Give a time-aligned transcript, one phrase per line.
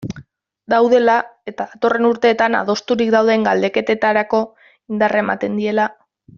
[0.73, 1.17] Daudela
[1.51, 4.43] eta datorren urteetan adosturik dauden galdeketetarako
[4.95, 5.91] indarra ematen diela.